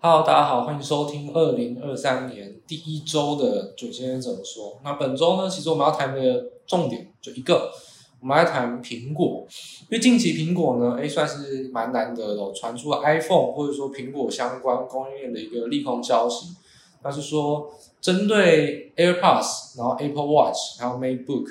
[0.00, 4.78] Hello，大家好，欢迎收听二零二三年第一周的九先生怎么说。
[4.84, 7.72] 那本周呢，其实我们要谈的重点就一个，
[8.20, 9.44] 我们来谈苹果。
[9.82, 16.54] 因为近期苹果呢，诶算是蛮难得的，传出了 iPhone 或者说苹果相关供应链的一个利空消息。
[17.02, 17.68] 那是说，
[18.00, 21.46] 针对 AirPods，然后 Apple Watch，还有 MacBook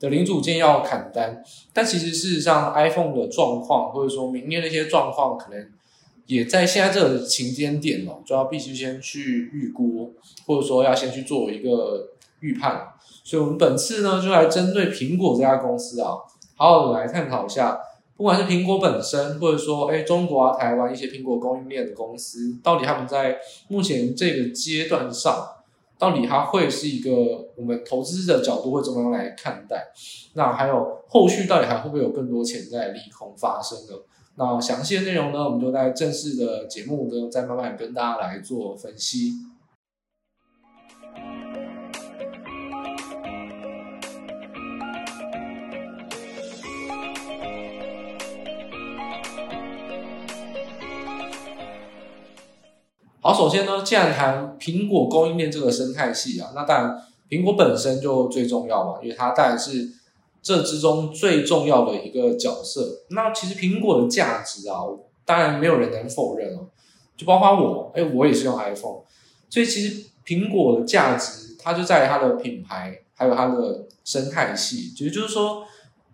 [0.00, 1.44] 的零组件要砍单。
[1.72, 5.68] 但其实事实上，iPhone 的状况，或者说明年的一些状况，可能。
[6.26, 10.14] 也在现在这个情间点哦，就要必须先去预估，
[10.46, 12.88] 或者说要先去做一个预判。
[13.22, 16.12] 所以，我们本次呢，就来针对苹果这家公司啊，
[16.56, 17.80] 好好的来探讨一下，
[18.16, 25.46] 不管是苹果本身，或者说哎中国啊、台湾一些苹果供应链的公司，到底他们在目前这个阶段上，
[25.98, 29.86] 到底它会是一个我们投资的角度会怎么样来看待？
[30.34, 33.94] 那还有后续到底还会不会有更多潜在利空发生呢？
[34.36, 39.30] 那详细的内容呢，我们就在正式的节目呢，再慢慢跟大家来做分析。
[53.20, 59.92] 好，首先呢，既然谈苹果供应链这个生态系啊，那当然苹果本身就最重要嘛，因为它当然是。
[60.44, 64.76] 这之中最重要的一个角色，那其实苹果的价值啊，
[65.24, 66.68] 当然没有人能否认哦。
[67.16, 69.00] 就包括我，哎，我也是用 iPhone，
[69.48, 74.92] 所以其实苹果的价值，它就在于它的品牌，还有它的生态系。
[74.94, 75.64] 其实就是说，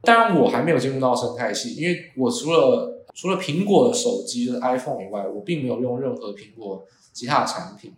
[0.03, 7.93] 当然我还没有进入到生态系，因为我除了除了苹果的手机就是 iPhone 以外，我并没有用任何苹果其他的产品。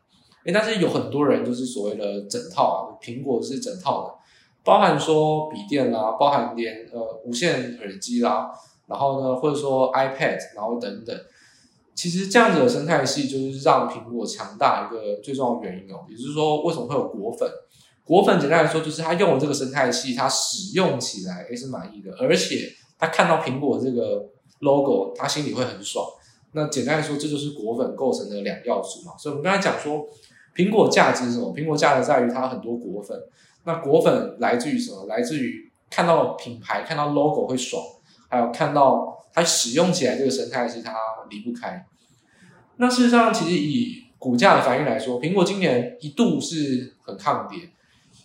[0.46, 4.21] 哎，但是有很多人就是所谓的整套啊，苹果是整套的。
[4.64, 8.50] 包含说笔电啦，包含连呃无线耳机啦，
[8.86, 11.16] 然后呢，或者说 iPad，然后等等，
[11.94, 16.06] 其实这样子的生态系就是让苹果强大一个最重要原因哦。
[16.08, 17.48] 也就是说，为什么会有果粉？
[18.04, 24.24] 果粉简单来说就是他用了这个生态系，他使用起来也是满意的，而且他看到苹果这个
[24.60, 26.06] logo，他心里会很爽。
[26.52, 29.16] 那简单来说，这就是果粉构成的两要素嘛。
[29.18, 30.06] 所以我们刚才讲说，
[30.54, 31.52] 苹果价值是什么？
[31.54, 33.18] 苹果价值在于它很多果粉。
[33.64, 35.06] 那果粉来自于什么？
[35.06, 37.80] 来自于看到品牌、看到 logo 会爽，
[38.28, 40.94] 还有看到它使用起来这个生态是它
[41.30, 41.86] 离不开。
[42.76, 47.70] 那事实上，其实以股价的反应来说，苹果今年一度是很抗跌，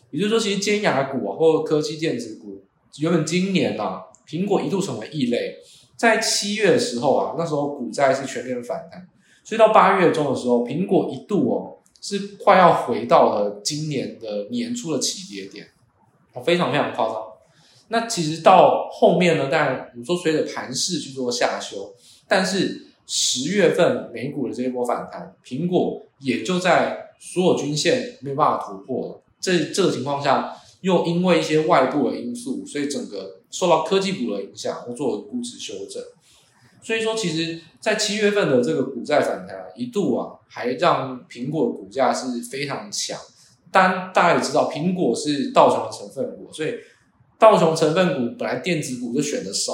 [0.10, 2.64] 也就是说，其实尖牙股啊，或科技电子股，
[3.00, 5.58] 原本今年啊，苹果一度成为异类，
[5.96, 9.08] 在七月的时候啊，那时候股债是全面反弹，
[9.44, 11.77] 所以到八月中的时候，苹果一度哦。
[12.02, 15.68] 是快要回到了今年的年初的起跌点，
[16.46, 17.24] 非常非常夸张。
[17.90, 21.94] 那其实到后面呢，当然你说随着盘势去做下修，
[22.28, 29.22] 但是十月份美股的这一波反弹，苹果也就在所有均线没有办法突破了。
[29.40, 36.04] 这这个情况下，又因为一些外部的因素，所以整个受到科技股的影响，又做估值修正。
[36.82, 43.18] 所以说，其实，在七月份的这个股债反弹一度啊，还让苹果股价是非常强。
[43.72, 46.76] 但大家也知道，苹果是道琼的成分股，所以
[47.38, 49.74] 道琼成分股本来电子股就选的少。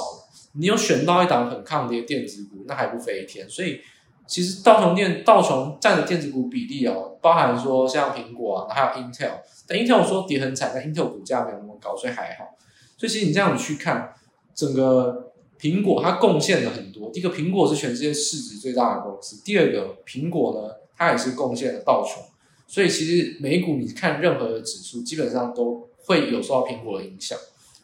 [0.54, 3.48] 你有选到一档很抗跌电子股，那还不飞天。
[3.48, 3.80] 所以，
[4.26, 9.32] 其实道琼电道琼占的电子股比例哦，包含说像苹果啊，还有 Intel。
[9.68, 12.56] 但 Intel 说跌很惨，但 Intel 股价没有那么高，所以还好。
[12.96, 14.12] 所以，其实你这样子去看
[14.54, 15.30] 整个。
[15.64, 17.10] 苹果它贡献了很多。
[17.10, 19.40] 第一个，苹果是全世界市值最大的公司。
[19.42, 22.22] 第二个，苹果呢，它也是贡献了道琼。
[22.66, 27.38] 所以其实美股你看任何的指数，基本上都会有受到苹果的影响。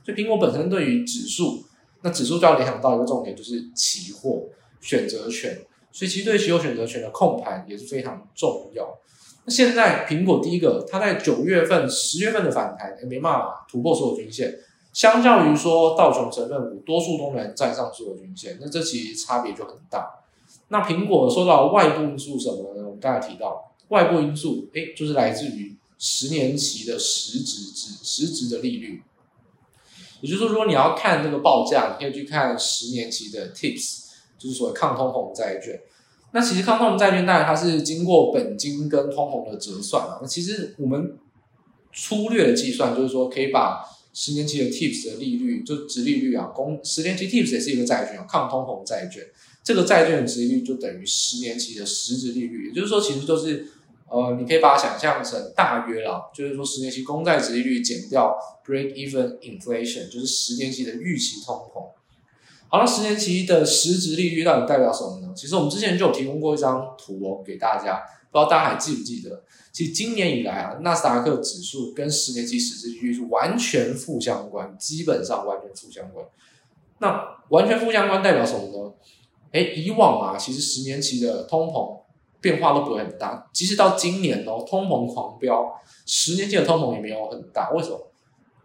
[0.04, 1.64] 所以苹果本身对于指数，
[2.02, 4.42] 那指数就要联想到一个重点，就是期货
[4.82, 5.58] 选择权。
[5.90, 8.94] 所以其实对期货选择权的控盘也是非常重要。
[9.46, 14.54] 那现在苹果第一个，它在九月份、十月份的反弹，也没办法突破所有均线。
[14.92, 20.20] 相较于说道琼成分股，多数都能站上所有均线，那这其实差别就很大。
[20.68, 22.84] 那苹果受到外部因素什么呢？
[22.84, 29.02] 我们刚才提到外部因素，诶，就是来自于十年期的实质值、实质的利率。
[30.20, 34.06] 也就是说，如果你要看这个报价，你可以去看十年期的 TIPS，
[34.38, 35.80] 就是所谓抗通膨债券。
[36.32, 40.18] 那其实抗通膨债券当然它是经过本金跟通膨的折算啊。
[40.20, 41.16] 那其实我们
[41.92, 49.24] 粗略的计算，就是说可以把十年期的 TIPS 的利率就殖利率啊，公十年期 TIPS 也是一个债券啊，抗通膨债券。
[49.62, 53.66] 这个债券的殖利率就等于十年期的实质利率，也就是说，其实就是
[54.08, 58.36] 呃，你可以把它想象成大约啦，就是说十年期公债殖利率减掉
[58.66, 61.90] break even inflation，就是十年期的预期通膨。
[62.68, 65.32] 好了，十年期的实质利率到底代表什么呢？
[65.36, 69.42] 其实我们之前就有提供过一张图哦，给大家，不知道大家还记不记得？
[69.72, 76.26] 其实今年以来啊，纳斯达克指数跟十年期实质利率是完全负相关，基本上完全负相关。
[76.98, 78.92] 那完全负相关代表什么呢？
[79.52, 82.00] 哎，以往啊，其实十年期的通膨
[82.40, 87.70] 变化都不会很大，即使到今年哦，通膨狂飙，十年期的通膨也没有很大。
[87.70, 88.06] 为什么？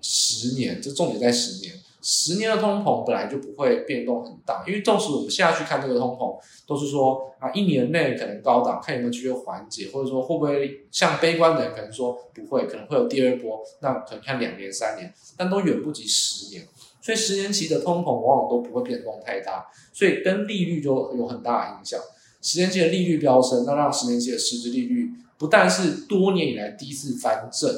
[0.01, 1.73] 十年，这重点在十年。
[2.07, 16.63] 十年的通膨本来就不会变动很大，因为纵使我们现在去看这个通膨，都是说啊，一年内可能高档，看有没有机会缓解，或者说会不会像悲观的人可能说不会，可能会有第二波，那可能看两年、三年，但都远不及十年。
[17.01, 21.99] 所以十年期的通膨往往都不会变动太大，所以跟利率就有很大的影响。
[22.39, 25.09] 十年期的利率飙升，那让十年期的实质利率
[25.39, 27.73] 不但是多年以来第一次翻正，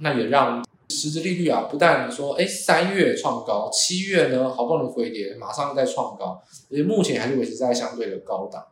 [0.00, 0.64] 那也让。
[0.90, 8.66] 实质利率啊，不但说，哎，三月创高，七月呢，好不容易回跌，马上再创高，而且目前还是维持在相对的高档。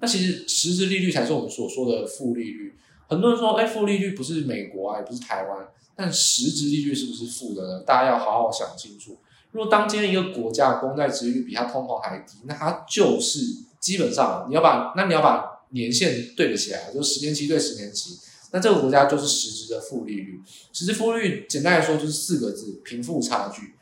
[0.00, 2.74] 那其实实质利率才是我们所说的负利率。
[3.08, 7.80] 很多人说，哎，负利率不是美国啊，也不是台湾，但实质利率是不是负的呢？
[7.86, 9.16] 大家要好好想清楚。
[9.52, 13.38] 如果当今天一个国家公债殖利率比它通膨还低，那它就是
[13.80, 18.18] 基本上你要把，那你要把年限对得起来，就是十年期对十年期。
[18.52, 20.40] 那这个国家就是实质的负利率，
[20.72, 23.74] 实质负利率简单来说就是四个字：贫富差距。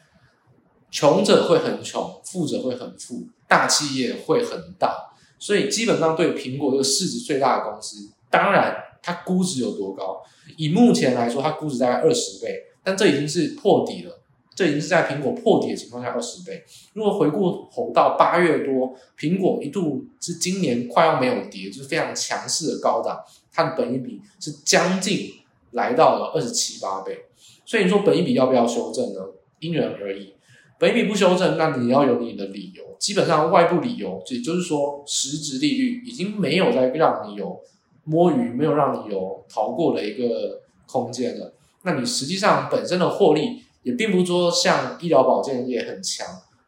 [0.91, 4.97] 穷者会很穷，富者会很富，大企业会很大。
[5.39, 10.23] 所以基本上对苹果这个市值最大的公司，当然它估值有多高？
[10.57, 14.24] 以目前来说，它估值大概二十倍，但这已经是破底了。
[14.55, 16.63] 这已经是在苹果破底的情况下二十倍。
[16.93, 23.21] 如果回过头到八月多，苹果一度是今年快要没有跌，就是非常强势的高档。
[23.53, 25.31] 它的本益比是将近
[25.73, 27.27] 来到了二十七八倍，
[27.65, 29.21] 所以你说本益比要不要修正呢？
[29.61, 30.35] 因人而异。
[30.79, 32.85] 本益比不修正，那你要有你的理由。
[32.99, 37.61] 基本上外部理由，也就是说实质利率已经没有再让你有
[38.05, 41.55] 摸鱼，没有让你有逃过的一个空间了。
[41.83, 46.27] 那你实际上本身的获利也并不说像医疗保健业很强，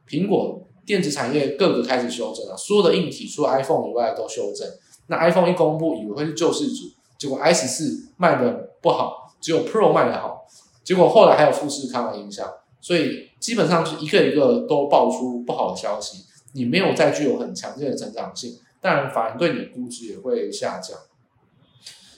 [0.09, 4.69] 苹果电子产业各个开始修正了，所有的硬体除了 iPhone 以外都修正。
[5.09, 6.85] 那 iPhone 一公布，以为会是救世主，
[7.19, 10.47] 结果 S 四卖的不好，只有 Pro 卖的好，
[10.85, 12.49] 结果后来还有富士康的影响，
[12.81, 16.25] 所以基本上是一个一个都爆出不好的消息，
[16.55, 20.99] 你没有再具有很强劲的成长性，当然反而对你的估值也会下降。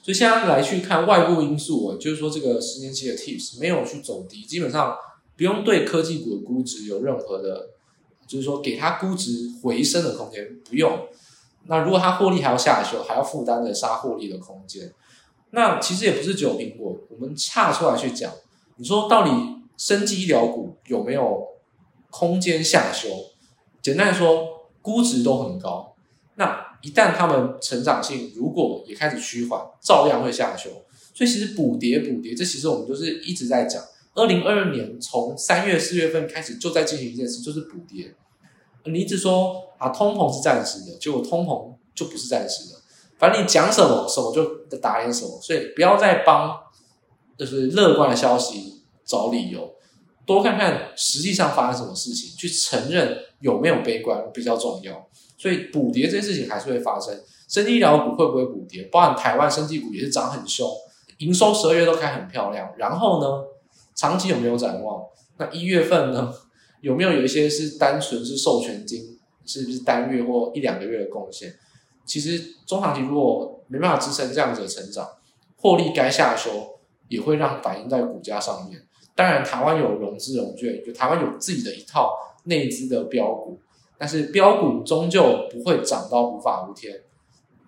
[0.09, 4.97] 所以现在来去看外部因素，就是说这个十年期的 TIPS 没有去走低，基本上
[5.37, 7.69] 不用对科技股的估值有任何的，
[8.27, 10.99] 就是说给它估值回升的空间，不用。
[11.67, 14.91] 那如果它获利还要下修，还要负担着杀获利的空间，
[15.51, 16.97] 那其实也不是只有苹果。
[17.11, 18.33] 我们岔出来去讲，
[18.77, 19.31] 你说到底
[19.77, 21.47] 生技医疗股有没有
[22.09, 23.11] 空间下修？
[23.83, 25.95] 简单来说，估值都很高。
[26.37, 30.71] 那一旦他们成长性如果也开始趋缓，照样会下修。
[31.15, 33.83] 所以其实补跌补跌，这其实我们就是一直在讲。
[34.15, 38.15] 二零二二年从三月四月份开始就在进行一件事，就是补跌。
[38.85, 42.79] 你一直说啊，通膨是暂时的，结果通膨就不是暂时的。
[43.19, 46.57] 反正你讲什么，什么就打脸什么，所以不要再帮
[47.37, 49.75] 就是乐观的消息找理由，
[50.29, 55.09] 多看看实际上发生什么事情，去承认有没有悲观比较重要。
[55.39, 58.83] 所以补跌这件事情还是会发生，生技医疗股会不会补跌？
[58.93, 60.69] 包含台湾生技股也是涨很凶，
[61.17, 62.71] 营收十二月都开很漂亮。
[62.77, 63.45] 然后呢，
[63.95, 65.03] 长期有没有展望？
[65.39, 66.35] 那一月份呢？
[66.83, 71.53] 有没有有一些是单纯是授权金，是不是单月或一两个月的贡献？
[72.05, 75.09] 其实中长期如果没办法支撑这样子的成长，
[75.57, 78.83] 获利该下修也会让反映在股价上面。
[79.19, 83.59] 当然，台湾有融资融券，就台湾有自己的一套内资的标股，
[83.99, 87.03] 但是标股终究不会涨到无法无天，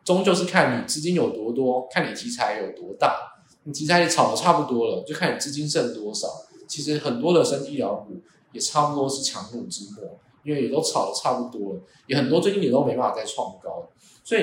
[0.04, 3.16] 终究是看你资金有多多，看你题材有多大。
[3.64, 6.28] 你题材也炒得差不多了，就看你资金剩多少。
[6.68, 8.20] 其实很多的生技医疗股。
[8.52, 13.88] 也差不多是强弩之末，因为也都炒的差不多了，也很多最近也都没办法再创高，
[14.24, 14.42] 所以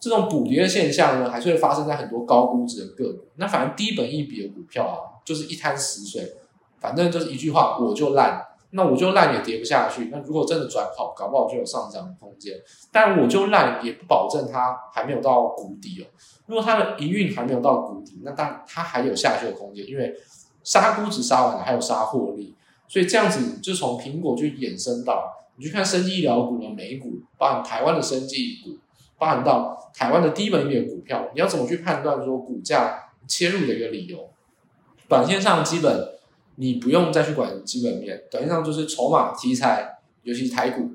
[0.00, 3.24] 这种补跌的现象呢，还是会发生在很多高估值的个股。
[3.36, 6.36] 那反正低本一比的股票啊，就是一滩死水，
[6.78, 10.08] 反正就是一句话，我就烂，那我就烂也跌不下去。
[10.12, 12.54] 那如果真的转好，搞不好就有上涨空间。
[12.92, 16.06] 但我就烂也不保证它还没有到谷底哦。
[16.46, 20.14] 如果它的营运还没有到谷底，那当它还有下去的空间，因为
[20.62, 22.54] 杀估值杀完了，还有杀获利。
[22.86, 28.78] 所以这样子就从苹果去衍生到，你去看生技医疗股的美股，包含台湾的生技股，
[29.18, 34.30] 包含到台湾的低本益比的股票，你要怎么去判断说股价切入的一个理由？
[35.08, 36.18] 短线上基本
[36.56, 40.90] 你不用再去管基本面，短线上就是筹码题材尤其是台股。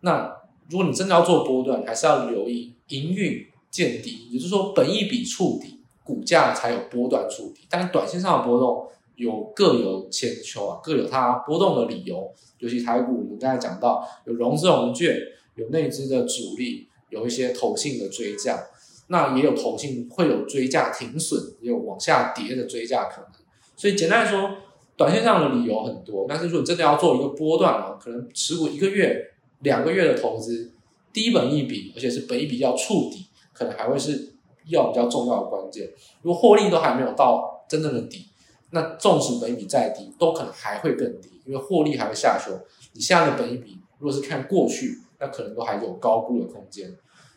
[0.00, 0.36] 那
[0.70, 7.66] 如果你真的要做波段，还是要留意营运见底，也就是说本益比触底，股价才有波段触底。
[7.68, 12.32] 但是短线上的波动有各有千秋啊，各有它波动的理由。
[12.58, 15.16] 尤其台股，我们刚才讲到有融资融券，
[15.54, 18.66] 有内资的主力，有一些投信的追价，
[19.08, 23.30] 那也有投信会有追价停损，也有往下跌的追价可能。
[23.76, 24.50] 所以简单来说，
[24.96, 26.26] 短线上的理由很多。
[26.28, 29.32] 但是如果你真的要做一个波段啊，可能持股一个月。
[29.62, 30.70] 两个月的投资，
[31.12, 34.32] 低本益比，而且是本益比要触底，可能还会是
[34.66, 35.90] 要比较重要的关键。
[36.22, 38.28] 如果获利都还没有到真正的底，
[38.70, 42.52] 那纵使本益比再低，都可能还会更低，因为获利还会下修。
[42.92, 46.88] 你现在的本益比，如果是看过去，那可能都还有高估的空间。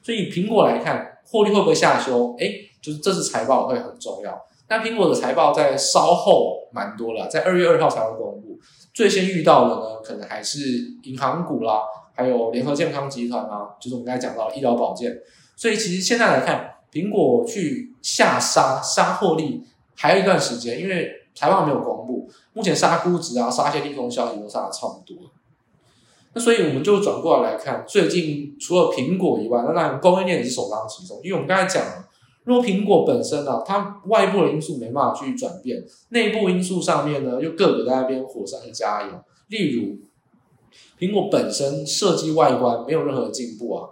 [0.04, 2.36] 所以苹果来看，获利会不会下修？
[2.40, 2.48] 哎，
[2.82, 4.40] 就是这次财报会很重要。
[4.68, 8.58] 但苹果的财报在稍后蛮多了，在二月二号才会公布。
[8.94, 10.60] 最先遇到的呢，可能还是
[11.04, 11.82] 银行股啦。
[12.14, 15.18] 还有联合健康集团啊，就是我们刚才讲到医疗保健，
[15.56, 19.64] 所以其实现在来看，苹果去下杀杀获利
[19.96, 25.18] 还有一段时间，因为财报没有公布，目前杀估值啊，杀一些利空消息都杀的差不多。
[26.34, 32.08] 那所以我们就转过来来看，最近除了苹果以外，那当然供应链也是首当其冲，因为我们刚才讲了，
[32.44, 39.10] 如果苹果本身啊，它外部的因素没办法去转变，内部因素上面呢，又各个在那边火上加油，
[39.50, 39.98] 例如。
[40.98, 43.90] 苹果本身设计外观没有任何进步啊，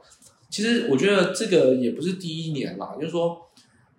[0.47, 3.35] 其实我觉得这个也不是第一年啦，就是说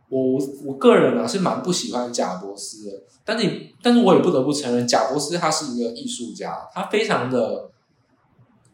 [0.09, 3.51] 我我个人呢是蛮不喜欢贾伯斯的，但是
[3.83, 7.69] 但是我也不得不承认，贾伯斯他是一个艺术家，他非常的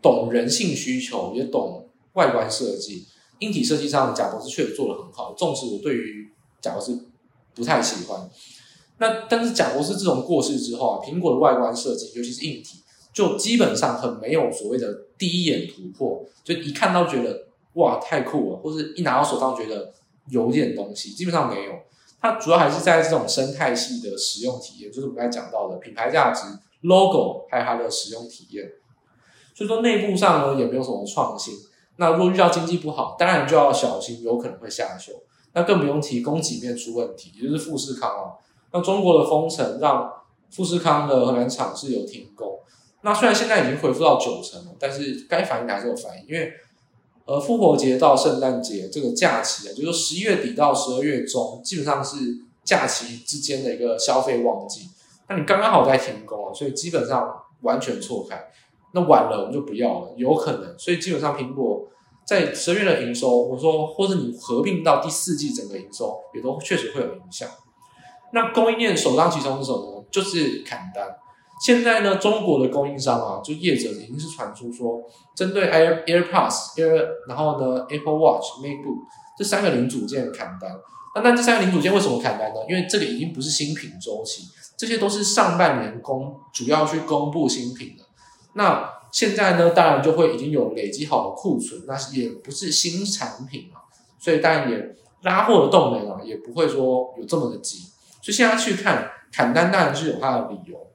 [0.07, 3.07] 懂人性需求，也懂外观设计，
[3.41, 6.97] 硬体设计上贾博士确实做得很好，纵使我对于贾博士
[7.55, 8.31] 不太喜欢，
[8.99, 12.83] 那但是贾博士自从过世之后啊，苹果的外观设计，尤其是硬体。
[13.13, 19.91] 就基本上很没有所谓的第一眼突破，就一看到觉得哇太酷了，或是一拿到手上觉得
[20.29, 21.73] 有点东西，基本上没有。
[22.21, 26.43] 它主要还是在这种生态系的使用体验，就是我们刚才讲到的品牌价值、
[26.83, 28.71] logo，还有它的使用体验。
[29.57, 31.55] 所以说内部上呢也没有什么创新。
[31.97, 35.13] 那如果遇到经济不好，当然就要小心，有可能会下修。
[35.55, 38.37] 那更不用提供给面出问题，也就是富士康啊。
[38.71, 40.13] 那中国的封城让
[40.51, 42.59] 富士康的荷兰厂是有停工。
[43.01, 46.53] 那虽然现在已经恢复到九成了，但是该反应还是有反应，因为
[47.25, 52.17] 呃复活节到圣诞节这个假期啊，就是十一月底到十二月中，基本上是
[52.63, 54.91] 假期之间的一个消费旺季。
[55.31, 57.33] 那你刚刚好在停工啊，所以基本上
[57.63, 58.45] 完全错开。
[58.97, 60.79] 那晚了我们就不要了，有可能。
[60.79, 61.87] 所以基本上苹果
[62.27, 67.47] 在十二月的营收，我说或者你合并到第四季整个营收，也都确实会有影响。
[68.33, 70.05] 那供应链首当其冲是什么呢？
[70.11, 71.07] 就是砍单。
[71.65, 75.01] 现在呢，中国的供应商啊，就业者已经是传出说，
[75.35, 78.99] 针对 Air AirPods Air，然后呢 Apple Watch、MacBook
[79.39, 80.71] 这三个零组件砍单。
[81.15, 82.61] 那那这三个零组件为什么砍单呢？
[82.69, 84.43] 因为这个已经不是新品周期，
[84.77, 88.06] 这些都是上半年公主要去公布新品的。
[88.57, 93.83] 那现在呢，当然就会已经有累积好的库存，那也不是新产品嘛，
[94.19, 97.79] 所以当然也拉货的动能啊，也不会说有这么的急。
[98.23, 100.87] 所以现在去看砍单，当然是有它的理由。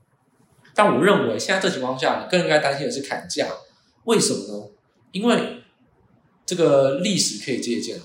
[0.73, 3.47] 但我认为，现在这情况下，你更应该担心的是砍价。
[4.05, 4.67] 为什么呢？
[5.11, 5.63] 因为
[6.45, 7.99] 这个历史可以借鉴。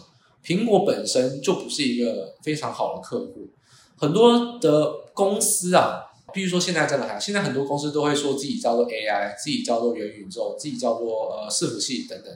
[0.44, 3.48] 苹果本身就不是一个非常好的客户，
[3.96, 6.04] 很多的公司啊，
[6.36, 12.30] 比如说现在真的还，现在很多公司都会说自己叫做 AI，自己叫做元宇宙，自己叫做呃伺服器等等。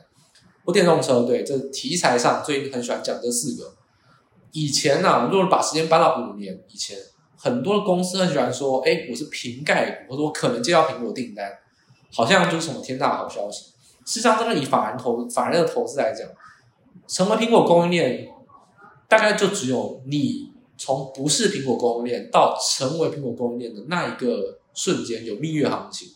[0.64, 3.74] 或电动车，对，这题材上最近很喜欢讲这四个。
[4.52, 6.96] 以前呢、啊，如果把时间搬到五年以前。
[7.42, 11.50] 很多公司很喜欢说：“哎，我是瓶盖股，或者我可能接到苹果订单，
[12.12, 13.72] 好像就是什么天大的好消息。”
[14.04, 16.28] 事实上，真的以法人投法人的投资来讲，
[17.08, 18.28] 成为苹果供应链，
[19.08, 20.49] 大概就只有你
[20.80, 26.08] 从不是苹果供应链到成为苹果供应链的那一个瞬间有蜜月行情。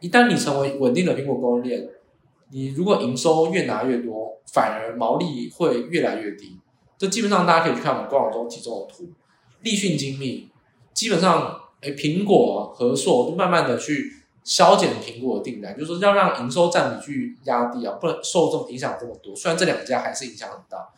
[0.00, 1.88] 一旦你成为稳定的苹果供应链，
[2.50, 6.58] 你如果营收越拿越多，反而毛利会越来越低。
[6.98, 9.08] 这基本上大家可以去看我们官网中提供的图。
[9.62, 10.48] 立讯精密
[10.92, 14.12] 基本上，哎，苹果、和硕都慢慢的去
[14.42, 19.36] 削减苹果的订单，就是说要让营收占比去压低啊，不能受这么影响这么多。
[19.36, 20.88] 虽然这两家还是影响很大，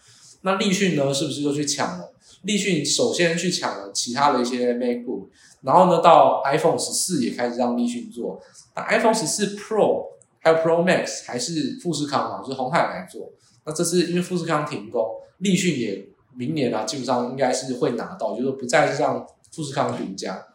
[0.40, 2.14] 那立讯呢，是不是就去抢了？
[2.42, 5.28] 立讯首先去抢了其他的一些 MacBook，
[5.62, 8.40] 然后呢，到 iPhone 十四也开始让立讯做。
[8.74, 10.06] 那 iPhone 十四 Pro
[10.40, 13.32] 还有 Pro Max 还是富士康啊，就是鸿海来做。
[13.64, 15.04] 那这是因为富士康停工，
[15.38, 16.08] 立讯也。
[16.36, 20.46] 明年啊，基本上应该是会拿到，就是不再是让富士康独家。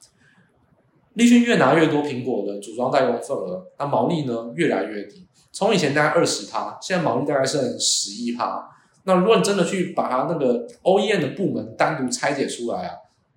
[1.16, 5.28] 立讯越拿越多苹果的组装代工份额，那毛利呢越来越低。
[5.52, 8.66] 从以前大概二十趴，现在毛利大概剩十一趴。
[9.06, 12.96] 那如果你真的去把它那个 OEM 的部门单独拆解出来啊，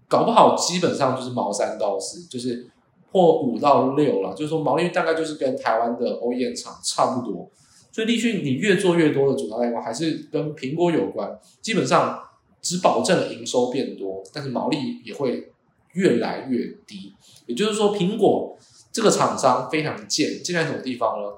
[0.08, 2.68] 搞不好基本上就是毛三到四，就是
[3.10, 4.32] 或五到六了。
[4.34, 7.50] 就是说毛利率大概就是跟台湾的 OEM 厂差不多。
[7.90, 11.38] 所以立讯你越做越多的组装代工，还是跟苹果有关。
[11.62, 12.22] 基本上
[12.60, 15.50] 只保证了营收变多，但是毛利也会
[15.94, 17.14] 越来越低。
[17.46, 18.56] 也就是说，苹果
[18.92, 21.28] 这个厂商非常贱，贱在什么地方呢？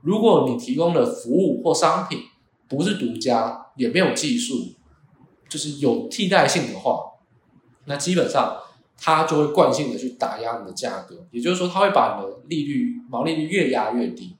[0.00, 2.20] 如果你提供的服务或商品
[2.68, 4.74] 不是独家，也没有技术，
[5.48, 7.12] 就是有替代性的话，
[7.84, 8.56] 那基本上
[8.98, 11.26] 它就会惯性的去打压你的价格。
[11.30, 14.36] 也就是说，它会把你的利率、毛利率越压越低。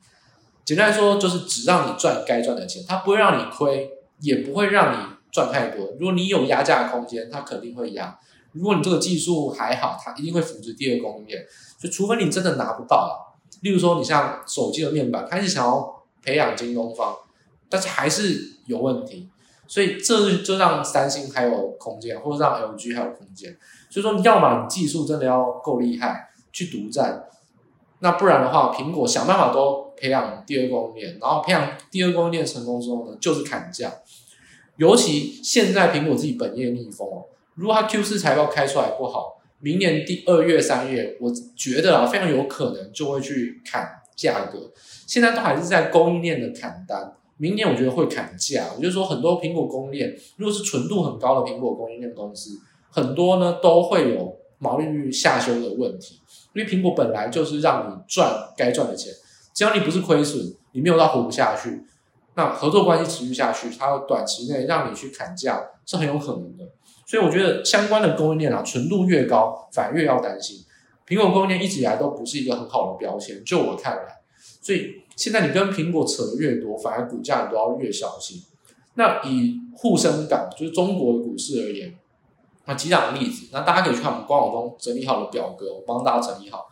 [0.64, 3.88] 简单来说，就是只让你赚该赚的钱，它不会让你亏，
[4.20, 5.86] 也不会让你赚太多。
[5.98, 8.18] 如果你有压价的空间，它肯定会压。
[8.52, 11.44] 如果你这个技术还好，它一定会扶持第二供应链。
[11.78, 13.38] 就除非你真的拿不到了。
[13.60, 17.14] 例如说，你像手机的面板，开始想要培养京东方，
[17.68, 19.28] 但是还是有问题，
[19.66, 23.56] 所以这就让三星还有空间，或者让 LG 还有空间。
[23.90, 27.24] 所以说，要么你技术真的要够厉害去独占，
[28.00, 33.92] 那不然的话，苹果想办法都培养第二供应链，然后培养第二供应链成功之后呢，就是砍价。
[34.76, 39.34] 尤其现在苹果自己本业逆风哦，如果它 Q 四财报开出来不好。
[39.58, 44.70] 明年第二月、三月，我觉得啊，非常有可能就会去砍价格。
[45.06, 48.68] 现在都还是在供应链的砍单，明年我觉得会砍价。
[48.76, 52.58] 我就说，很多苹果供应链，如果是纯度很高的苹果供应链公司，
[52.90, 56.20] 很多呢都会有毛利率下修的问题。
[56.54, 59.12] 因为苹果本来就是让你赚该赚的钱，
[59.54, 61.82] 只要你不是亏损，你没有到活不下去，
[62.34, 66.64] 那合作关系持续下去，它短期内让你去砍价是很有可能的。
[67.04, 70.64] 所以我觉得相关的供应链啊，纯度越高，反而越要担心。
[71.06, 74.02] 苹果供应链一直以来都不是一个很好的标签，就我看来。
[74.66, 78.42] 所以现在你跟苹果扯得越多，反而股价你都要越小心。
[78.94, 81.94] 那以沪深港就是中国的股市而言，
[82.64, 86.66] 那几档例子，那大家可以去看我们官网中整理好的表格，我帮大家整理好。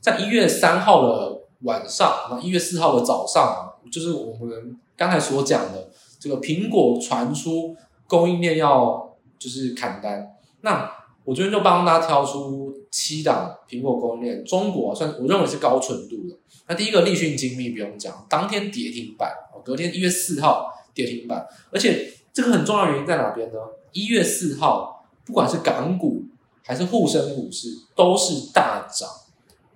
[0.00, 7.76] 在一月三号的晚上，那一月四号的早上，就是我们刚才所讲的这个苹果传出
[8.06, 9.02] 供应链要。
[9.36, 10.90] 就是砍单，那
[11.24, 16.36] 我这边就帮大家挑出七档苹果供应链，中国算我认为是高纯度的。
[16.68, 23.58] 那第一个立讯精密不用讲，当天跌停板，哦隔天一月四号跌停板，而且这个很重要的原因在哪边呢？
[23.92, 26.22] 一月四号不管是港股
[26.64, 29.08] 还是沪深股市都是大涨，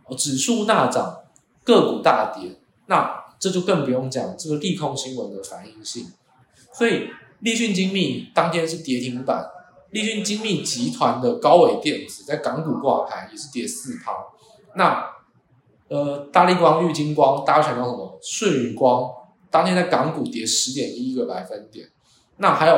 [0.04, 1.24] 哦，指数大涨，
[1.64, 2.56] 个股大跌，
[2.86, 6.06] 那这就更不用讲这个利空新闻的反应性。
[6.72, 7.08] 所以
[7.40, 9.44] 立讯精密当天是跌停板。
[9.90, 14.12] 立讯精密集团的高伟电子在港股挂牌也是跌四趴，
[14.74, 15.02] 那
[15.88, 18.18] 呃大力光、玉晶光，大家想到什么？
[18.20, 19.10] 顺宇光
[19.50, 21.88] 当天在港股跌十点一个百分点。
[22.36, 22.74] 那还有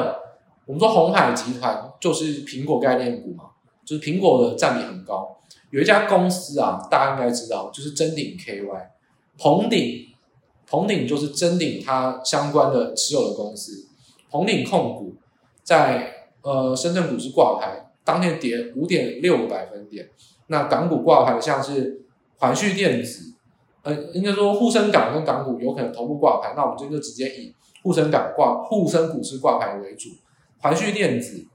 [0.66, 3.46] 我们说鸿海集团就是苹果概念股嘛，
[3.84, 5.36] 就是苹果的占比很高。
[5.70, 8.86] 有一家公司啊，大家应该知道，就是臻鼎 KY，
[9.36, 10.06] 鹏鼎，
[10.68, 13.88] 鹏鼎就是臻鼎它相关的持有的公司，
[14.30, 15.16] 鹏鼎控股
[15.64, 16.18] 在。
[16.42, 20.08] 呃，深圳股市挂牌当天跌五点六个百分点。
[20.46, 22.02] 那港股挂牌像是
[22.38, 23.34] 环旭电子，
[23.82, 26.54] 呃，应该说沪深港跟港股有可能同步挂牌。
[26.56, 30.08] 那我们这就直接以沪深港挂沪深股市挂牌为主。
[30.58, 31.46] 环旭电子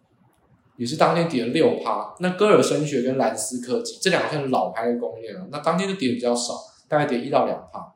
[0.77, 2.15] 也是当天跌了六趴。
[2.19, 6.53] 那歌尔声学跟蓝思科技这两天老牌的工业了，那当天就跌比较少，
[6.87, 7.93] 大概跌一到两趴。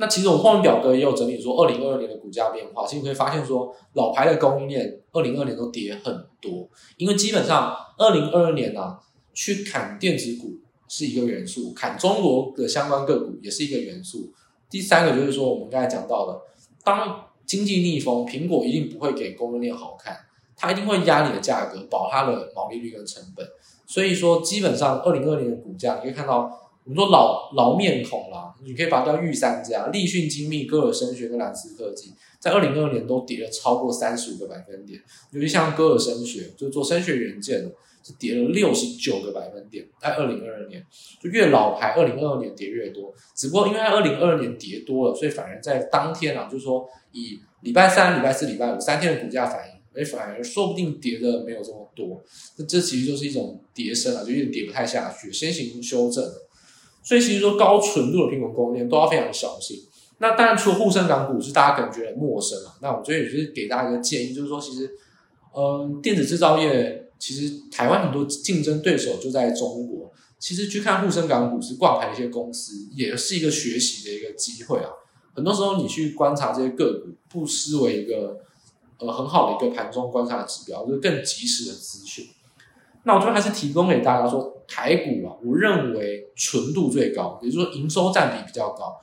[0.00, 8.98] 那其实我们后面表格也有整理说，二零二二年的股价变化，其实你会发现说，老牌的供应链二零二二年都跌很多，因为基本上二零二二年啊，
[9.34, 10.54] 去砍电子股
[10.88, 14.32] 是一个元素，砍中国的相关个股也是一个元素。
[14.70, 16.40] 第三个就是说，我们刚才讲到的，
[16.82, 20.16] 当经济逆风，苹果一定不会给供应链好看，
[20.56, 23.46] 它一定会压你的价格，保它的毛利率跟成本。
[23.86, 26.50] 所以说，基本上二零二二年的股价，你可以看到。
[26.90, 35.00] 我们说老老面孔啦，你可以把它叫御三家，立讯精密、歌尔声学跟蓝思科技，在二零二二年都跌了超过三十五个百分点。
[35.30, 37.70] 尤其像歌尔声学，就做声学元件的，
[38.02, 39.86] 是跌了六十九个百分点。
[40.02, 40.84] 在二零二二年，
[41.22, 43.14] 就越老牌，二零二二年跌越多。
[43.36, 52.20] 只不过因为二零二二年跌多了，所以反而在当天啊，就是说以礼拜三、礼拜四、礼拜五三天的股价反应，哎，反而说不定跌的没有这么多。
[52.56, 56.28] 那这其实就是一种跌深啊，就有点跌不太下去，先行修正。
[57.02, 59.78] 所以其实说高纯度的苹果供应链都要非常小心。
[60.18, 62.76] 那当然，除了沪深港股是大家可能觉陌生啊。
[62.82, 64.90] 那我觉得也是给大家一个建议，就是说，其实，
[65.56, 74.90] 嗯，电子制造业其实台湾很多竞争对手就在中国，其实去看沪深港股市挂牌的一些公司，也是一个学习的一个机会啊。
[75.34, 78.36] 很多时候你去观察这些个股，不失为一个
[78.98, 82.26] 呃很好的一个盘中观察的指标，就是更及时的资讯。
[83.04, 88.96] 那我这边还是提供给大家说，台股啊，我认为纯度最高，也就是说营收占比比较高。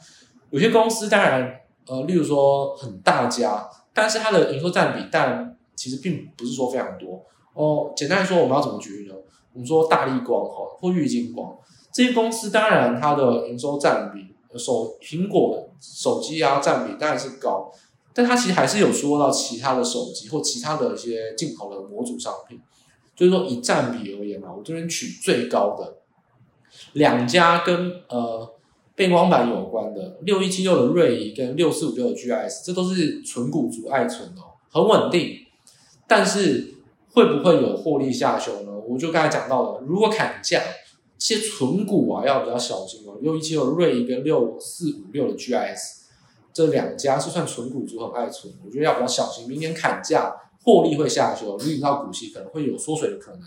[0.50, 7.22] 有些公司当然呃，例如说很大家，但是它的营收占比，但其实并不是说非常多
[7.54, 7.92] 哦。
[7.96, 9.16] 简单来说，我们要怎么举例呢？
[9.54, 11.56] 我们说大立光哈或玉晶光
[11.92, 17.72] 这些公司，当然它的营收占比，手苹果手机啊占比当然是高，
[18.14, 22.60] 但它其实还是有说到其他的手机或其他的一些进口的模组商品。
[23.18, 25.98] 就是说，以占比而言嘛，我这边取最高的
[26.94, 28.54] 两家跟呃
[28.94, 35.40] 背光板有关的六一七六的瑞仪跟六四五六的 GIS，这都是存股族爱存的，很稳定。
[36.08, 36.76] 但是
[37.12, 38.72] 会不会有获利下修呢？
[38.88, 40.62] 我就刚才讲到了，如果砍价，
[41.18, 43.18] 这些存股啊要比较小心哦。
[43.20, 46.04] 六一七六的瑞仪跟六四五六的 GIS
[46.54, 50.36] 这两家是算存股族很爱存，我觉得要比较小心，明年砍价。
[50.68, 53.42] 获利会下修，遇到股息可能会有缩水的可能。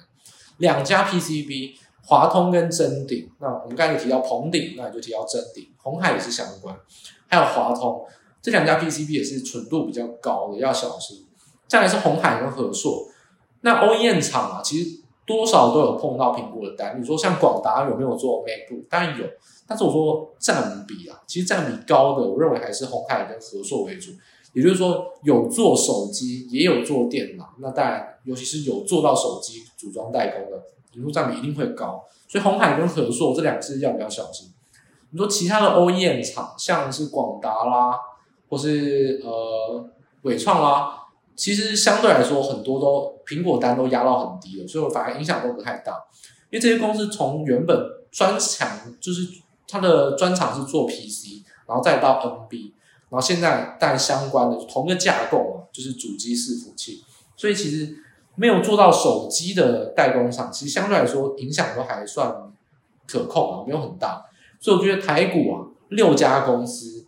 [0.57, 1.75] 两家 PCB，
[2.07, 6.75] 华通跟臻鼎，那我们刚才提到鹏鼎，那你就提到臻鼎，鸿海也是相关，
[7.29, 8.07] 还有华通
[8.41, 11.27] 这两家 PCB 也是纯度比较高的，要小心。
[11.69, 13.07] 再来是鸿海跟和硕，
[13.61, 16.99] 那 OEM 厂啊，其实多少都有碰到苹果的单。
[16.99, 18.89] 你说像广达有没有做 MacBook？
[18.89, 19.27] 当然有，
[19.67, 24.11] 但是我说占比啊，其实占比高的，我认为还是鸿海跟和硕为主。
[24.53, 30.61] 也就是说，有做手机，也有做电脑，那当然，尤其是有做到手机组装代工的，
[30.95, 32.05] 营收占比一定会高。
[32.27, 34.49] 所以鸿海跟和硕这两支要比较小心。
[35.11, 37.97] 你说其他的 OEM 厂，像是广达啦，
[38.49, 39.89] 或是呃
[40.23, 40.99] 伟创啦，
[41.37, 45.93] 其实相对来说很多都苹果单都压到很低了，所以我反而影响都不太大。
[46.51, 47.79] 因为这些公司从原本
[48.11, 48.69] 专长
[49.01, 49.29] 就是
[49.69, 52.73] 它的专长是做 PC，然后再到 NB。
[53.11, 57.03] 然后现在但相关的同一个架构嘛，就是主机伺服器，
[57.37, 57.97] 所以其实
[58.37, 62.53] 没有做到手机的代工厂，其实相对来说影响都还算
[63.09, 64.27] 可控啊，没有很大。
[64.61, 67.05] 所以我觉得台股啊，六家公司，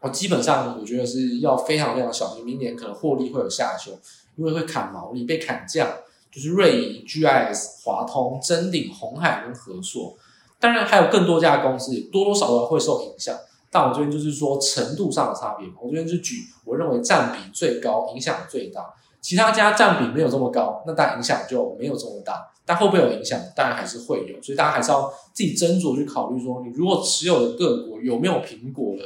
[0.00, 3.92] 我基本上我觉得是要非常非常小心，明年可能获利会有下修，
[4.36, 5.88] 因为会砍毛利，被砍价，
[6.30, 10.14] 就是瑞仪、GIS、华通、臻鼎、红海跟和硕，
[10.60, 13.34] 当然还有更多家公司也多多少少会受影响。
[13.74, 22.52] 但我这边就是说程度上的差别，我这边就举我认为占比最高、影响最大，其他家占比没有这么高，那当然影响就没有这么大。
[22.64, 23.40] 但会不会有影响？
[23.56, 29.02] 当然还是会有，所以大家还是要自己斟酌去考虑说，你如果持有的个股有没有苹果的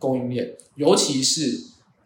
[0.00, 1.42] 供应链，尤其是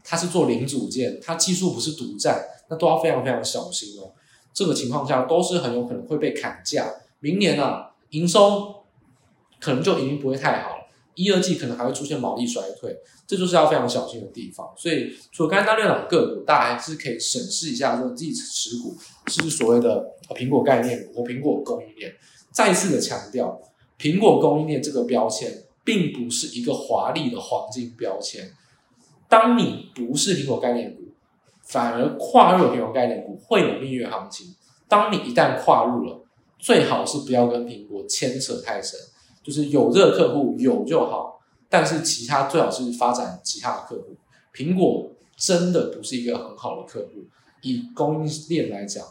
[0.05, 4.13] 它是做零组件，它技术不是独占，那都要非常非常小心哦。
[4.53, 6.87] 这个情况下都是很有可能会被砍价，
[7.21, 8.85] 明年啊营收
[9.59, 10.76] 可能就已经不会太好。
[11.17, 14.73] 一二季可能还会出现毛利衰退，这就是要非常小心的地方。
[14.77, 18.95] 所以，除了刚才那两个股，大家还是可以审视一下，说自己持股
[19.27, 22.15] 是不是所谓的苹果概念股或苹果供应链。
[22.53, 23.61] 再次的强调，
[23.99, 28.53] 苹果供应链这个标签并不是一个华丽的黄金标签。
[29.29, 31.03] 当你不是苹果概念股，
[31.65, 34.55] 反而跨入了苹果概念股会有蜜月行情。
[34.89, 36.25] 当你一旦跨入了，
[36.59, 39.01] 最好是不要跟苹果牵扯太深。
[39.47, 44.17] 就是有这个客户有就好，但是其他最好是发展其他的客户。
[44.53, 47.25] 苹果真的不是一个很好的客户，
[47.63, 49.07] 以供应链来讲，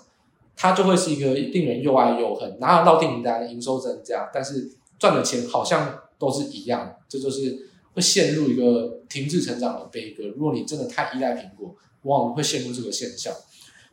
[0.58, 2.60] 它就会是一个令人又爱又恨。
[2.60, 4.70] 拿得到订单，营收增加，但是
[5.00, 10.26] 赚的钱好像都是一样，这就是会陷入一个停滞成长的悲歌。
[10.36, 13.34] 如果你真的太依赖苹果，往往会陷入这个现象。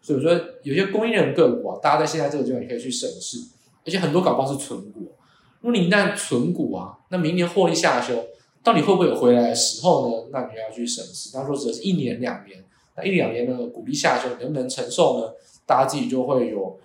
[0.01, 3.39] 所以我觉得有些供应链的个股啊，大家在现在这个阶段也可以去审视，
[3.87, 5.13] 而且很多搞不好是存股。
[5.62, 8.27] 如果你一旦存股啊，那明年获利下修，
[8.64, 10.29] 到底会不会有回来的时候呢？
[10.33, 11.31] 那你要去审视。
[11.35, 12.62] 那如果只是一年两年，
[12.96, 15.33] 那一两年的股利下修，能不能承受呢？
[15.64, 16.79] 大家自己就会有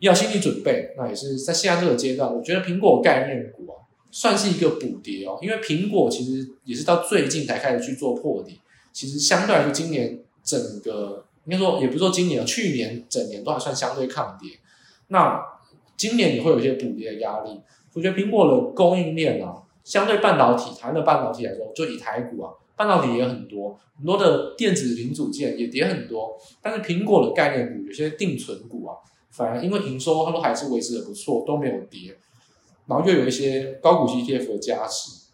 [0.00, 0.94] 要心理准备。
[0.96, 5.38] 那也是在现在这个阶段，我觉得苹果概念股啊，算是一个补跌哦。
[5.42, 8.58] 因为苹果其实也是到最近才开始去做破底，
[8.92, 14.58] 其实相对来说，今年整个应该说也不是说今年，去年整年都还算相对抗跌。
[15.08, 15.42] 那
[15.96, 17.60] 今年也会有一些补跌的压力。
[17.98, 26.38] 我觉得苹果的供应链啊，相对半导体，台湾的半导体来说，就以台股啊，半导体也很多，很多的电子零组件也跌很多。
[26.62, 28.94] 但是苹果的概念股，有些定存股啊，
[29.32, 32.16] 反而因为营收它都还是维持的不错，都没有跌。
[32.86, 35.26] 然后又有一些高股息 ETF 的加持，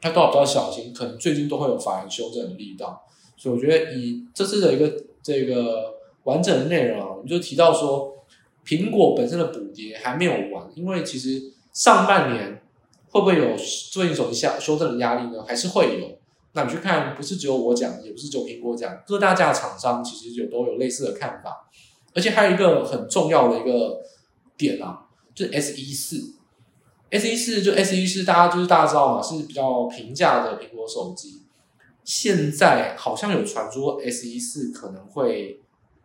[0.00, 3.02] 它都要比较小心，可能最近都会有法人修正的力道。
[3.36, 8.14] 所以我觉得以这次的一个这个完整的内容啊，我们就提到说，
[8.64, 11.50] 苹果本身的补跌还没有完，因为其实。
[11.72, 12.62] 上半年
[13.10, 13.56] 会不会有
[13.90, 15.42] 最近手机下修正的压力呢？
[15.46, 16.18] 还是会有？
[16.52, 21.68] 那你去看，不是只有我讲，也不是只有苹果讲，各大家厂商其实有都有类似的看法。
[22.14, 24.02] 而且还有一个很重要的一个
[24.58, 26.34] 点啊，就是 S E 四
[27.08, 31.40] ，S E 四就 S E 四，大家就是大家知道嘛，是比较平价的苹果手机。
[32.04, 35.58] 现在好像有传说 S E 四可能会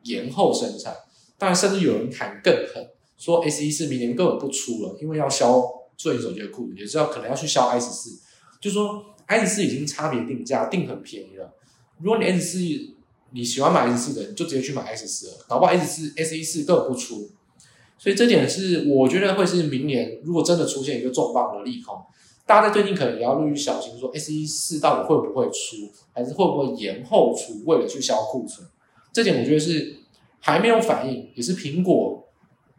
[0.03, 0.95] 延后生产，
[1.37, 5.63] 当然甚至有人谈更狠，说 S 一四明年根本不出了，因为要销
[5.95, 8.19] 最新手机的库，也知道可能要去销 S 四，
[8.61, 11.53] 就说 S 四已经差别定价定很便宜了。
[11.99, 12.93] 如果你 S 四
[13.31, 17.29] 你喜欢买 S 四的，你就直接去买 S 四了，搞不好 S 四 S 一四根本不出，
[17.97, 21.99] 所以这点是我觉得会是明年如果真的出现一个重磅的利空。
[22.45, 28.65] 大家在最近可能也要陆续小心，说 S 一四到底会不会出，还是会不会延后出，为了去销库存。
[29.11, 29.97] 这点我觉得是
[30.39, 32.26] 还没有反应，也是苹果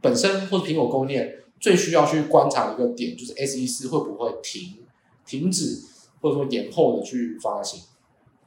[0.01, 4.79] 本身或者苹果供应链最需要去观察的一个点，就是 S E 四会不会停、
[5.27, 5.83] 停止，
[6.21, 7.81] 或者说延后的去发行。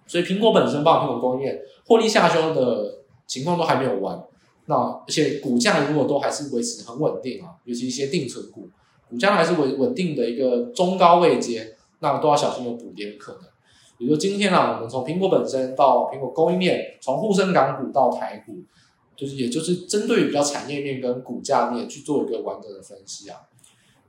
[0.08, 4.22] 所以苹果本身包括苹果供应链获利下修的情况都还没有完，
[4.66, 8.70] 那而且股价如果都还是维持很稳定啊，尤其一些定存股。
[9.10, 13.42] 股价还是稳稳定的一个中高位阶，那都要小心有补跌的可能。
[13.98, 18.64] 比如说今天啊，我们从苹果本身到苹果供应链，从沪深港股到台股，
[19.22, 23.38] 就是也就是针对于比较产业面跟股价面去做一个完整的分析啊。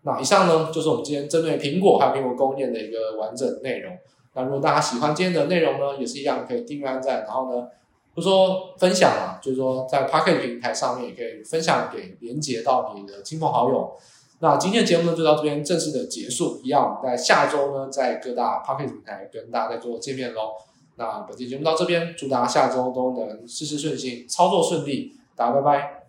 [0.05, 3.95] 那以上呢，就是我们今天针对苹果还有苹果供应链的一个完整内容。
[4.33, 7.69] 那如果大家喜欢今天的内容呢，也是一样可以订阅按赞，然后呢，
[8.17, 13.93] 就说分享啊，就是说在 Pocket 平台上面也可以分享给连接到你的亲朋好友。
[14.41, 16.59] 那今天的节目呢，就到这边正式的结束。
[16.65, 20.55] 一样，我们在下周呢，在各大 Pocket 平台跟大家再做见面喽。
[20.97, 25.17] 那本期节目到这边，祝大家下周都能事事顺心，操作顺利。
[25.35, 26.02] 大家拜拜。